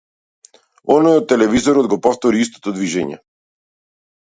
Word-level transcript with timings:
Оној 0.95 1.19
од 1.19 1.29
телевизорот 1.33 1.93
го 1.95 2.01
повтори 2.09 2.45
истото 2.49 2.77
движење. 2.83 3.23